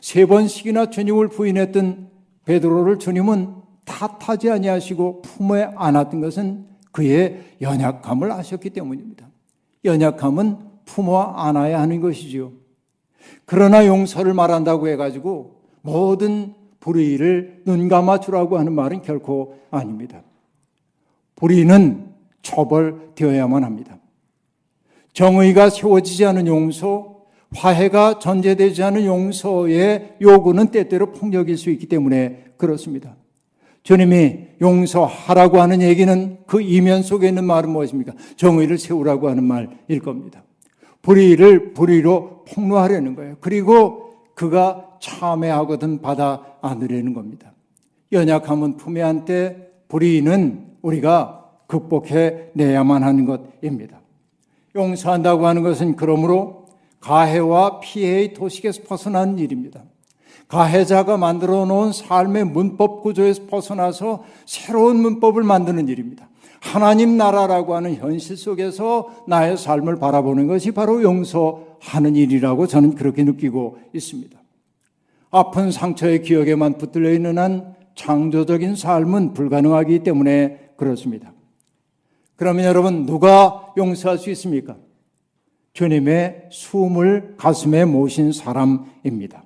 세 0.01 0.25
번씩이나 0.25 0.89
주님을 0.89 1.27
부인했던 1.27 2.10
베드로를 2.45 2.97
주님은 2.97 3.53
탓하지 3.86 4.49
아니하시고 4.49 5.21
품에 5.21 5.69
안았던 5.75 6.19
것은 6.19 6.65
그의 6.91 7.43
연약함을 7.62 8.32
아셨기 8.32 8.71
때문입니다. 8.71 9.27
연약함은 9.86 10.58
품어 10.86 11.21
안아야 11.21 11.79
하는 11.79 12.01
것이지요. 12.01 12.53
그러나 13.45 13.86
용서를 13.86 14.34
말한다고 14.34 14.88
해가지고 14.88 15.62
모든 15.82 16.56
불의를 16.84 17.62
눈 17.63 17.88
감아 17.88 18.19
주라고 18.19 18.58
하는 18.58 18.74
말은 18.74 19.04
결코 19.04 19.58
아닙니다. 19.72 20.22
불의는 21.38 22.10
처벌되어야만 22.41 23.63
합니다. 23.63 23.98
정의가 25.13 25.69
세워지지 25.69 26.26
않은 26.26 26.46
용서, 26.46 27.22
화해가 27.56 28.19
전제되지 28.19 28.84
않은 28.84 29.06
용서의 29.06 30.17
요구는 30.22 30.72
때때로 30.72 31.13
폭력일 31.13 31.58
수 31.58 31.69
있기 31.69 31.86
때문에 31.86 32.48
그렇습니다. 32.58 33.15
주님이 33.84 34.39
용서하라고 34.60 35.62
하는 35.62 35.82
얘기는 35.82 36.38
그 36.46 36.60
이면 36.60 37.04
속에 37.04 37.30
있는 37.30 37.46
말은 37.46 37.69
무엇입니까? 37.69 38.12
정의를 38.36 38.78
세우라고 38.78 39.30
하는 39.30 39.46
말일 39.46 40.02
겁니다. 40.04 40.43
불의를 41.02 41.74
불의로 41.74 42.43
폭로하려는 42.46 43.15
거예요. 43.15 43.38
그리고 43.39 44.15
그가 44.36 44.92
참회하거든 45.03 46.01
받아 46.01 46.41
안으려는 46.61 47.13
겁니다. 47.13 47.51
연약함은 48.11 48.77
품에 48.77 49.01
안때 49.01 49.57
불의는 49.89 50.77
우리가 50.81 51.43
극복해 51.67 52.51
내야만 52.53 53.03
하는 53.03 53.25
것입니다. 53.25 53.99
용서한다고 54.75 55.45
하는 55.45 55.61
것은 55.61 55.95
그러므로 55.95 56.67
가해와 57.01 57.81
피해의 57.81 58.33
도식에서 58.33 58.83
벗어나는 58.83 59.39
일입니다. 59.39 59.83
가해자가 60.47 61.17
만들어 61.17 61.65
놓은 61.65 61.91
삶의 61.91 62.45
문법 62.45 63.03
구조에서 63.03 63.43
벗어나서 63.49 64.23
새로운 64.45 64.97
문법을 64.97 65.43
만드는 65.43 65.89
일입니다. 65.89 66.29
하나님 66.61 67.17
나라라고 67.17 67.75
하는 67.75 67.95
현실 67.95 68.37
속에서 68.37 69.09
나의 69.27 69.57
삶을 69.57 69.97
바라보는 69.97 70.47
것이 70.47 70.71
바로 70.71 71.03
용서하는 71.03 72.15
일이라고 72.15 72.67
저는 72.67 72.95
그렇게 72.95 73.23
느끼고 73.23 73.79
있습니다. 73.93 74.42
아픈 75.34 75.72
상처의 75.72 76.22
기억에만 76.22 76.78
붙들려 76.78 77.12
있는 77.12 77.39
한 77.39 77.74
창조적인 77.96 78.76
삶은 78.76 79.34
불가능하기 79.34 80.04
때문에 80.04 80.69
그렇습니다. 80.78 81.34
그러면 82.36 82.65
여러분, 82.65 83.08
누가 83.08 83.74
용서할 83.76 84.19
수 84.19 84.30
있습니까? 84.30 84.78
주님의 85.74 86.50
숨을 86.52 87.34
가슴에 87.38 87.84
모신 87.84 88.32
사람입니다. 88.32 89.43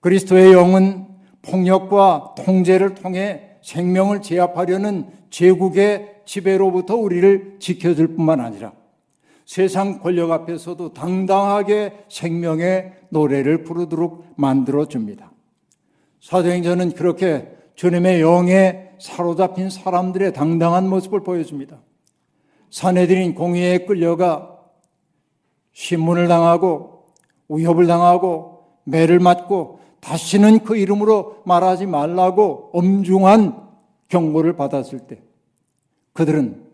그리스도의 0.00 0.52
영은 0.52 1.06
폭력과 1.42 2.34
통제를 2.36 2.94
통해 2.94 3.50
생명을 3.62 4.20
제압하려는 4.20 5.06
제국의 5.30 6.22
지배로부터 6.24 6.96
우리를 6.96 7.58
지켜줄 7.60 8.16
뿐만 8.16 8.40
아니라 8.40 8.72
세상 9.48 10.00
권력 10.00 10.30
앞에서도 10.30 10.92
당당하게 10.92 12.04
생명의 12.10 12.92
노래를 13.08 13.64
부르도록 13.64 14.26
만들어 14.36 14.84
줍니다. 14.84 15.32
사도행전은 16.20 16.92
그렇게 16.92 17.56
주님의 17.74 18.20
영에 18.20 18.90
사로잡힌 19.00 19.70
사람들의 19.70 20.34
당당한 20.34 20.86
모습을 20.90 21.20
보여줍니다. 21.24 21.80
사내들인 22.68 23.34
공의에 23.34 23.86
끌려가 23.86 24.54
신문을 25.72 26.28
당하고 26.28 27.06
위협을 27.48 27.86
당하고 27.86 28.66
매를 28.84 29.18
맞고 29.18 29.80
다시는 30.00 30.58
그 30.58 30.76
이름으로 30.76 31.40
말하지 31.46 31.86
말라고 31.86 32.68
엄중한 32.74 33.66
경고를 34.08 34.56
받았을 34.56 35.06
때 35.06 35.22
그들은 36.12 36.66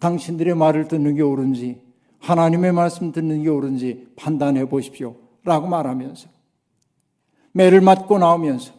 당신들의 0.00 0.56
말을 0.56 0.88
듣는 0.88 1.14
게 1.14 1.22
옳은지 1.22 1.87
하나님의 2.20 2.72
말씀 2.72 3.12
듣는 3.12 3.42
게 3.42 3.48
옳은지 3.48 4.08
판단해 4.16 4.68
보십시오. 4.68 5.16
라고 5.44 5.66
말하면서 5.66 6.28
매를 7.52 7.80
맞고 7.80 8.18
나오면서 8.18 8.72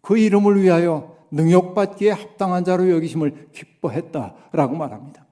그 0.00 0.18
이름을 0.18 0.62
위하여 0.62 1.16
능욕받기에 1.30 2.10
합당한 2.10 2.64
자로 2.64 2.90
여기심을 2.90 3.48
기뻐했다라고 3.52 4.76
말합니다. 4.76 5.26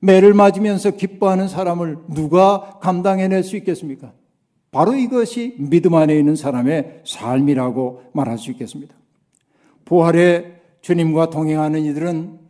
매를 0.00 0.34
맞으면서 0.34 0.90
기뻐하는 0.90 1.46
사람을 1.48 1.98
누가 2.08 2.78
감당해낼 2.80 3.44
수 3.44 3.56
있겠습니까? 3.56 4.12
바로 4.72 4.94
이것이 4.94 5.54
믿음 5.58 5.94
안에 5.94 6.18
있는 6.18 6.34
사람의 6.34 7.02
삶이라고 7.06 8.04
말할 8.12 8.38
수 8.38 8.50
있겠습니다. 8.50 8.94
부활의 9.84 10.60
주님과 10.80 11.30
동행하는 11.30 11.84
이들은 11.84 12.40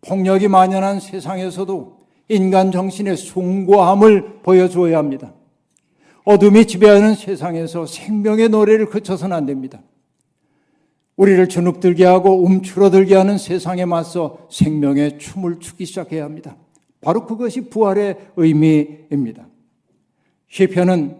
폭력이 0.00 0.48
만연한 0.48 1.00
세상에서도 1.00 2.03
인간 2.28 2.72
정신의 2.72 3.16
숭고함을 3.16 4.40
보여주어야 4.42 4.98
합니다. 4.98 5.32
어둠이 6.24 6.66
지배하는 6.66 7.14
세상에서 7.14 7.86
생명의 7.86 8.48
노래를 8.48 8.86
그쳐서는 8.86 9.36
안 9.36 9.46
됩니다. 9.46 9.82
우리를 11.16 11.48
주눅들게 11.48 12.04
하고 12.04 12.42
움츠러들게 12.44 13.14
하는 13.14 13.38
세상에 13.38 13.84
맞서 13.84 14.46
생명의 14.50 15.18
춤을 15.18 15.60
추기 15.60 15.84
시작해야 15.84 16.24
합니다. 16.24 16.56
바로 17.00 17.26
그것이 17.26 17.68
부활의 17.68 18.16
의미입니다. 18.36 19.46
시편은 20.48 21.16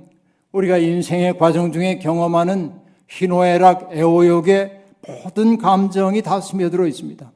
우리가 0.52 0.78
인생의 0.78 1.38
과정 1.38 1.70
중에 1.70 1.98
경험하는 1.98 2.72
희노애락, 3.08 3.90
애호욕의 3.92 4.80
모든 5.06 5.58
감정이 5.58 6.22
다 6.22 6.40
스며들어 6.40 6.86
있습니다. 6.86 7.30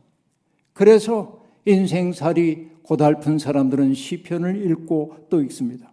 그래서 0.73 1.41
인생살이 1.67 2.69
고달픈 2.89 3.39
사람들은 3.39 3.93
시편을 3.93 4.65
읽고 4.71 5.27
또 5.29 5.43
읽습니다. 5.43 5.93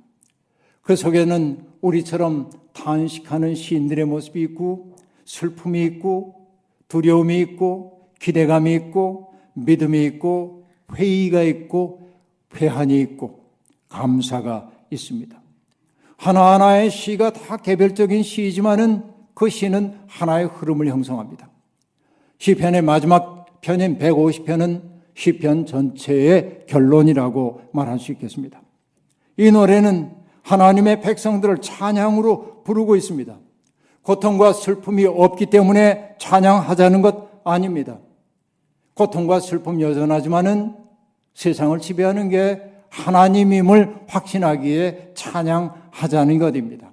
그 0.82 0.96
속에는 0.96 1.66
우리처럼 1.82 2.50
탄식하는 2.72 3.54
시인들의 3.54 4.06
모습이 4.06 4.42
있고 4.44 4.96
슬픔이 5.26 5.84
있고 5.84 6.48
두려움이 6.88 7.38
있고 7.42 8.12
기대감이 8.22 8.74
있고 8.76 9.34
믿음이 9.56 10.06
있고 10.06 10.68
회의가 10.96 11.44
있고 11.44 12.08
회한이 12.56 13.02
있고 13.02 13.44
감사가 13.90 14.72
있습니다. 14.90 15.38
하나하나의 16.16 16.92
시가 16.92 17.34
다 17.34 17.58
개별적인 17.58 18.24
시이지만은 18.24 19.04
그 19.34 19.50
시는 19.50 20.00
하나의 20.08 20.46
흐름을 20.46 20.88
형성합니다. 20.88 21.50
시편의 22.38 22.84
마지막 22.84 23.60
편인 23.60 23.98
150편은 23.98 24.95
시편 25.16 25.66
전체의 25.66 26.66
결론이라고 26.68 27.62
말할 27.72 28.00
수 28.00 28.12
있겠습니다. 28.12 28.62
이 29.38 29.52
노래는 29.52 30.12
하나님의 30.44 31.02
백성들을 31.02 31.58
찬양으로 31.58 32.64
부르고 32.64 32.96
있습니다. 32.96 33.36
고통과 34.04 34.54
슬픔이 34.54 35.06
없기 35.06 35.48
때문에 35.48 36.16
찬양하자는 36.20 37.02
것 37.02 37.30
아닙니다. 37.44 37.98
고통과 38.94 39.40
슬픔 39.40 39.82
여전하지만은 39.82 40.76
세상을 41.34 41.78
지배하는 41.80 42.30
게 42.30 42.62
하나님임을 42.90 44.04
확신하기에 44.08 45.12
찬양하자는 45.16 46.38
것입니다. 46.40 46.92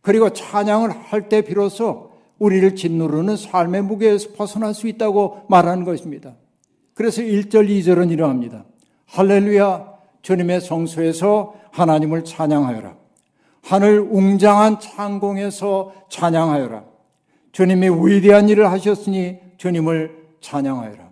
그리고 0.00 0.30
찬양을 0.30 0.90
할 0.90 1.28
때 1.28 1.42
비로소 1.42 2.10
우리를 2.38 2.74
짓누르는 2.74 3.36
삶의 3.36 3.82
무게에서 3.84 4.30
벗어날 4.36 4.74
수 4.74 4.88
있다고 4.88 5.42
말하는 5.48 5.84
것입니다. 5.84 6.34
그래서 6.94 7.22
1절, 7.22 7.68
2절은 7.68 8.10
이러합니다. 8.10 8.64
할렐루야, 9.06 9.92
주님의 10.22 10.60
성소에서 10.60 11.54
하나님을 11.70 12.24
찬양하여라. 12.24 12.96
하늘 13.62 14.00
웅장한 14.00 14.80
창공에서 14.80 15.92
찬양하여라. 16.08 16.84
주님이 17.52 17.88
위대한 18.06 18.48
일을 18.48 18.70
하셨으니 18.70 19.38
주님을 19.56 20.26
찬양하여라. 20.40 21.10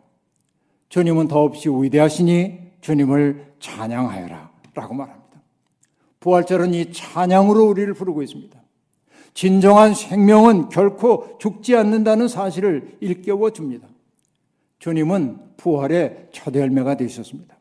주님은 0.88 1.28
더없이 1.28 1.68
위대하시니 1.68 2.58
주님을 2.80 3.52
찬양하여라. 3.60 4.50
라고 4.74 4.94
말합니다. 4.94 5.40
부활절은 6.20 6.74
이 6.74 6.92
찬양으로 6.92 7.64
우리를 7.66 7.92
부르고 7.94 8.22
있습니다. 8.22 8.58
진정한 9.32 9.94
생명은 9.94 10.68
결코 10.68 11.38
죽지 11.38 11.76
않는다는 11.76 12.28
사실을 12.28 12.96
일깨워 13.00 13.50
줍니다. 13.50 13.86
주님은 14.80 15.38
부활의 15.56 16.28
첫 16.32 16.54
열매가 16.54 16.96
되셨습니다. 16.96 17.56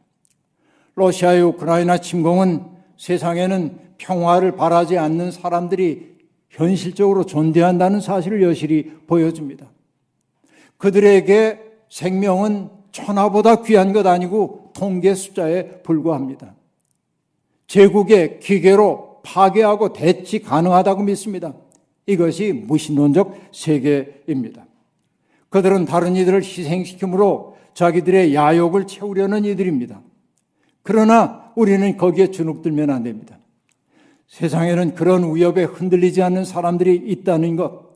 러시아의 0.95 1.43
우크라이나 1.43 1.99
침공은 1.99 2.65
세상에는 2.97 3.77
평화를 3.97 4.55
바라지 4.55 4.97
않는 4.97 5.31
사람들이 5.31 6.17
현실적으로 6.49 7.25
존재한다는 7.25 8.01
사실을 8.01 8.41
여실히 8.41 8.91
보여줍니다. 9.05 9.69
그들에게 10.77 11.59
생명은 11.89 12.69
천하보다 12.91 13.63
귀한 13.63 13.93
것 13.93 14.07
아니고 14.07 14.71
통계 14.73 15.13
숫자에 15.13 15.81
불과합니다. 15.81 16.55
제국의 17.67 18.39
기계로 18.39 19.19
파괴하고 19.23 19.93
대치 19.93 20.39
가능하다고 20.41 21.03
믿습니다. 21.03 21.53
이것이 22.05 22.53
무신론적 22.53 23.35
세계입니다. 23.51 24.68
그들은 25.49 25.85
다른 25.85 26.15
이들을 26.15 26.41
희생시키므로 26.41 27.55
자기들의 27.73 28.35
야욕을 28.35 28.87
채우려는 28.87 29.45
이들입니다. 29.45 30.01
그러나 30.83 31.51
우리는 31.55 31.97
거기에 31.97 32.31
주눅들면 32.31 32.89
안 32.89 33.03
됩니다. 33.03 33.37
세상에는 34.27 34.95
그런 34.95 35.35
위협에 35.35 35.63
흔들리지 35.63 36.21
않는 36.21 36.45
사람들이 36.45 36.95
있다는 36.95 37.55
것, 37.55 37.89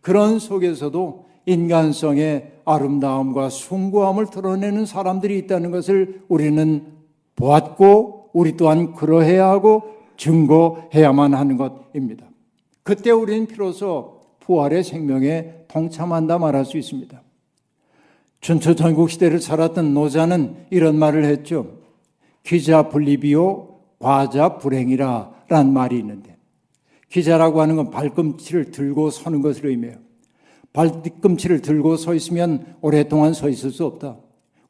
그런 0.00 0.38
속에서도 0.38 1.26
인간성의 1.46 2.52
아름다움과 2.64 3.48
숭고함을 3.50 4.26
드러내는 4.26 4.86
사람들이 4.86 5.38
있다는 5.38 5.70
것을 5.70 6.22
우리는 6.28 6.84
보았고, 7.36 8.30
우리 8.32 8.56
또한 8.56 8.94
그러해야 8.94 9.48
하고 9.48 9.82
증거해야만 10.16 11.34
하는 11.34 11.56
것입니다. 11.56 12.26
그때 12.82 13.10
우리는 13.10 13.46
비로소 13.46 14.19
부활의 14.50 14.82
생명에 14.82 15.54
동참한다 15.68 16.38
말할 16.38 16.64
수 16.64 16.76
있습니다. 16.76 17.22
전초 18.40 18.74
전국 18.74 19.08
시대를 19.08 19.38
살았던 19.38 19.94
노자는 19.94 20.66
이런 20.70 20.98
말을 20.98 21.24
했죠. 21.24 21.78
기자 22.42 22.88
불리비오 22.88 23.68
과자 24.00 24.58
불행이라 24.58 25.44
란 25.48 25.72
말이 25.72 25.98
있는데 25.98 26.36
기자라고 27.10 27.60
하는 27.60 27.76
건 27.76 27.90
발꿈치를 27.90 28.72
들고 28.72 29.10
서는 29.10 29.40
것을 29.40 29.66
의미해요. 29.66 29.98
발꿈치를 30.72 31.62
들고 31.62 31.96
서 31.96 32.14
있으면 32.14 32.74
오랫동안 32.80 33.34
서 33.34 33.48
있을 33.48 33.70
수 33.70 33.84
없다. 33.84 34.16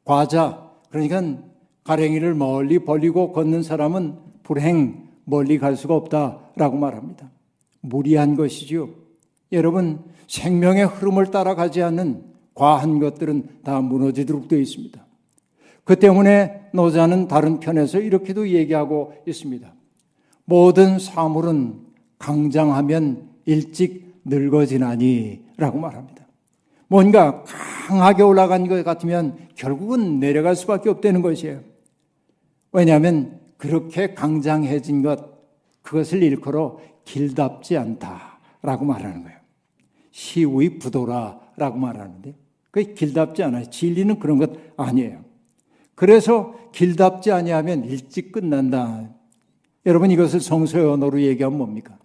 과자 0.03 0.69
그러니까 0.91 1.39
가랭이를 1.85 2.35
멀리 2.35 2.77
벌리고 2.77 3.31
걷는 3.31 3.63
사람은 3.63 4.15
불행 4.43 5.07
멀리 5.23 5.57
갈 5.57 5.75
수가 5.75 5.95
없다라고 5.95 6.77
말합니다. 6.77 7.31
무리한 7.81 8.35
것이지요. 8.35 9.00
여러분 9.51 10.03
생명의 10.27 10.85
흐름을 10.85 11.31
따라가지 11.31 11.81
않는 11.83 12.23
과한 12.53 12.99
것들은 12.99 13.61
다 13.63 13.81
무너지도록 13.81 14.47
되어 14.47 14.59
있습니다. 14.59 15.05
그 15.83 15.97
때문에 15.97 16.69
노자는 16.73 17.27
다른 17.27 17.59
편에서 17.59 17.99
이렇게도 17.99 18.49
얘기하고 18.49 19.13
있습니다. 19.27 19.73
모든 20.45 20.99
사물은 20.99 21.79
강장하면 22.19 23.29
일찍 23.45 24.21
늙어지나니 24.25 25.45
라고 25.57 25.79
말합니다. 25.79 26.25
뭔가 26.87 27.43
강하게 27.87 28.23
올라간 28.23 28.67
것 28.67 28.83
같으면 28.83 29.37
결국은 29.55 30.19
내려갈 30.19 30.55
수밖에 30.55 30.89
없다는 30.89 31.21
것이에요. 31.21 31.61
왜냐하면 32.71 33.39
그렇게 33.57 34.13
강장해진 34.13 35.01
것, 35.01 35.19
그것을 35.81 36.21
일컬어 36.23 36.79
길답지 37.05 37.77
않다라고 37.77 38.85
말하는 38.85 39.23
거예요. 39.23 39.40
시의 40.11 40.79
부도라라고 40.79 41.77
말하는데, 41.77 42.35
그게 42.71 42.93
길답지 42.93 43.43
않아요. 43.43 43.69
진리는 43.69 44.19
그런 44.19 44.37
것 44.37 44.51
아니에요. 44.77 45.23
그래서 45.95 46.55
길답지 46.71 47.31
아니하면 47.31 47.83
일찍 47.85 48.31
끝난다. 48.31 49.09
여러분 49.85 50.09
이것을 50.09 50.39
성서의 50.39 50.85
언어로 50.85 51.21
얘기하면 51.21 51.57
뭡니까? 51.57 51.97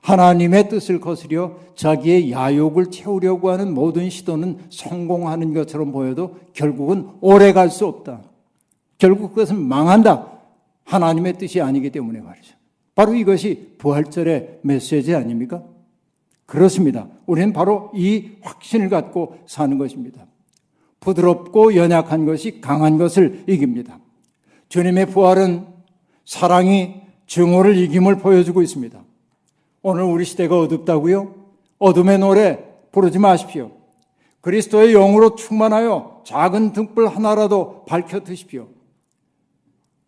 하나님의 0.00 0.68
뜻을 0.68 1.00
거스려 1.00 1.56
자기의 1.74 2.30
야욕을 2.30 2.90
채우려고 2.90 3.50
하는 3.50 3.74
모든 3.74 4.08
시도는 4.10 4.58
성공하는 4.70 5.54
것처럼 5.54 5.92
보여도 5.92 6.36
결국은 6.52 7.08
오래 7.20 7.52
갈 7.52 7.70
수 7.70 7.86
없다. 7.86 8.22
결국 8.98 9.30
그것은 9.30 9.60
망한다. 9.60 10.32
하나님의 10.84 11.38
뜻이 11.38 11.60
아니기 11.60 11.90
때문에 11.90 12.20
말이죠. 12.20 12.54
바로 12.94 13.14
이것이 13.14 13.74
부활절의 13.78 14.60
메시지 14.62 15.14
아닙니까? 15.14 15.62
그렇습니다. 16.46 17.08
우리는 17.26 17.52
바로 17.52 17.90
이 17.94 18.30
확신을 18.40 18.88
갖고 18.88 19.36
사는 19.46 19.76
것입니다. 19.78 20.26
부드럽고 21.00 21.76
연약한 21.76 22.24
것이 22.24 22.60
강한 22.60 22.98
것을 22.98 23.44
이깁니다. 23.48 23.98
주님의 24.68 25.06
부활은 25.06 25.66
사랑이 26.24 27.02
증오를 27.26 27.76
이김을 27.76 28.18
보여주고 28.18 28.62
있습니다. 28.62 29.02
오늘 29.82 30.02
우리 30.04 30.24
시대가 30.24 30.58
어둡다고요? 30.58 31.34
어둠의 31.78 32.18
노래 32.18 32.64
부르지 32.92 33.18
마십시오. 33.18 33.72
그리스도의 34.40 34.92
영으로 34.92 35.34
충만하여 35.34 36.22
작은 36.24 36.72
등불 36.72 37.08
하나라도 37.08 37.84
밝혀 37.86 38.20
드십시오. 38.20 38.68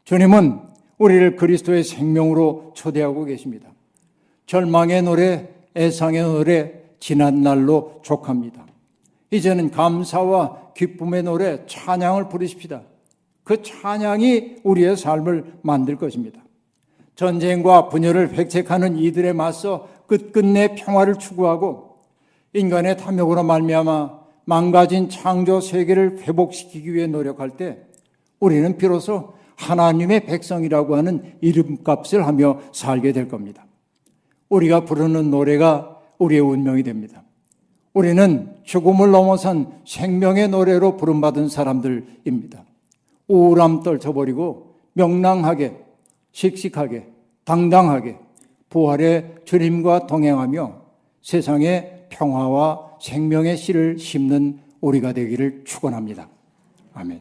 주님은 0.04 0.60
우리를 0.98 1.36
그리스도의 1.36 1.84
생명으로 1.84 2.72
초대하고 2.74 3.24
계십니다. 3.24 3.68
절망의 4.46 5.02
노래, 5.02 5.48
애상의 5.78 6.22
노래, 6.22 6.72
지난 6.98 7.42
날로 7.42 8.00
족합니다. 8.02 8.66
이제는 9.30 9.70
감사와 9.70 10.72
기쁨의 10.74 11.22
노래, 11.22 11.64
찬양을 11.66 12.28
부르십시다. 12.28 12.82
그 13.44 13.62
찬양이 13.62 14.56
우리의 14.64 14.96
삶을 14.96 15.60
만들 15.62 15.96
것입니다. 15.96 16.42
전쟁과 17.14 17.88
분열을 17.88 18.34
획책하는 18.34 18.98
이들에 18.98 19.32
맞서 19.32 19.88
끝끝내 20.06 20.74
평화를 20.74 21.16
추구하고 21.16 21.98
인간의 22.52 22.96
탐욕으로 22.96 23.42
말미암아 23.42 24.18
망가진 24.44 25.08
창조 25.08 25.60
세계를 25.60 26.20
회복시키기 26.22 26.94
위해 26.94 27.06
노력할 27.06 27.56
때 27.56 27.78
우리는 28.40 28.76
비로소 28.76 29.34
하나님의 29.56 30.26
백성이라고 30.26 30.96
하는 30.96 31.34
이름값을 31.40 32.26
하며 32.26 32.60
살게 32.72 33.12
될 33.12 33.28
겁니다. 33.28 33.67
우리가 34.48 34.84
부르는 34.84 35.30
노래가 35.30 36.00
우리의 36.18 36.40
운명이 36.40 36.82
됩니다. 36.82 37.22
우리는 37.92 38.54
죽음을 38.64 39.10
넘어선 39.10 39.80
생명의 39.86 40.48
노래로 40.48 40.96
부름받은 40.96 41.48
사람들입니다. 41.48 42.64
우울함 43.28 43.82
떨쳐버리고 43.82 44.74
명랑하게, 44.92 45.76
씩씩하게, 46.32 47.06
당당하게 47.44 48.18
부활의 48.68 49.36
주님과 49.44 50.06
동행하며 50.06 50.82
세상에 51.22 52.06
평화와 52.10 52.98
생명의 53.00 53.56
씨를 53.56 53.98
심는 53.98 54.60
우리가 54.80 55.12
되기를 55.12 55.64
축원합니다. 55.64 56.28
아멘. 56.94 57.20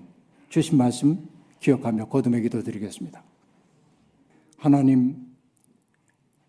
주신 0.49 0.77
말씀 0.77 1.27
기억하며 1.59 2.05
거듭의 2.05 2.41
기도 2.43 2.61
드리겠습니다. 2.61 3.23
하나님, 4.57 5.26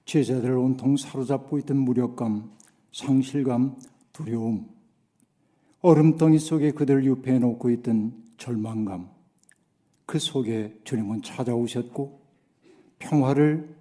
제자들을 0.09 0.57
온통 0.57 0.97
사로잡고 0.97 1.59
있던 1.59 1.77
무력감, 1.77 2.51
상실감, 2.93 3.77
두려움, 4.15 4.67
얼음덩이 5.83 6.39
속에 6.39 6.71
그들을 6.71 7.05
유폐해 7.05 7.39
놓고 7.39 7.69
있던 7.73 8.15
절망감, 8.39 9.11
그 10.07 10.19
속에 10.19 10.79
주님은 10.85 11.21
찾아오셨고 11.21 12.23
평화를 12.99 13.77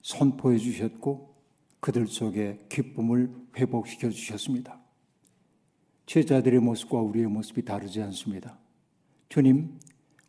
선포해 0.00 0.56
주셨고 0.56 1.34
그들 1.80 2.06
속에 2.06 2.64
기쁨을 2.70 3.30
회복시켜 3.54 4.08
주셨습니다. 4.08 4.80
제자들의 6.06 6.58
모습과 6.58 7.02
우리의 7.02 7.26
모습이 7.26 7.66
다르지 7.66 8.00
않습니다. 8.00 8.56
주님, 9.28 9.78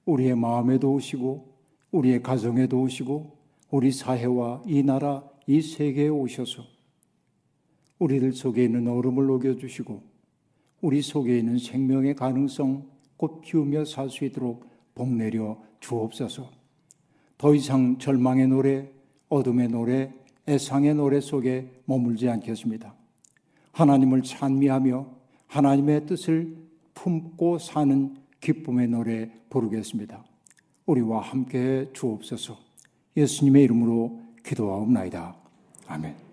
우리의 0.03 0.35
마음에도 0.35 0.91
오시고 0.91 1.55
우리의 1.91 2.21
가정에도 2.21 2.81
오시고 2.81 3.37
우리 3.71 3.93
사회와 3.93 4.63
이 4.65 4.83
나라, 4.83 5.23
이 5.47 5.61
세계에 5.61 6.09
오셔서 6.09 6.63
우리들 7.99 8.33
속에 8.33 8.65
있는 8.65 8.87
얼음을 8.87 9.25
녹여주시고 9.25 10.01
우리 10.81 11.01
속에 11.01 11.37
있는 11.39 11.57
생명의 11.57 12.15
가능성 12.15 12.85
꽃 13.15 13.41
피우며 13.41 13.85
살 13.85 14.09
수 14.09 14.25
있도록 14.25 14.69
복 14.93 15.09
내려 15.09 15.57
주옵소서. 15.79 16.51
더 17.37 17.55
이상 17.55 17.97
절망의 17.97 18.47
노래, 18.47 18.89
어둠의 19.29 19.69
노래, 19.69 20.13
애상의 20.47 20.95
노래 20.95 21.19
속에 21.19 21.69
머물지 21.85 22.29
않겠습니다. 22.29 22.93
하나님을 23.71 24.23
찬미하며 24.23 25.07
하나님의 25.47 26.05
뜻을 26.07 26.57
품고 26.93 27.59
사는 27.59 28.15
기쁨의 28.41 28.87
노래 28.87 29.31
부르겠습니다. 29.49 30.23
우리와 30.85 31.21
함께 31.21 31.89
주옵소서. 31.93 32.57
예수님의 33.15 33.63
이름으로 33.63 34.26
기도하옵나이다. 34.47 35.35
아멘. 35.87 36.26